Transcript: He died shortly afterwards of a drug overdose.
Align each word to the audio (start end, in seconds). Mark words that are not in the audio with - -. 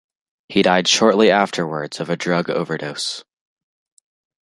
He 0.49 0.63
died 0.63 0.87
shortly 0.87 1.29
afterwards 1.29 1.99
of 1.99 2.09
a 2.09 2.15
drug 2.15 2.49
overdose. 2.49 3.23